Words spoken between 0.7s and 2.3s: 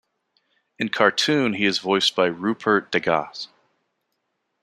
In cartoon he is voiced by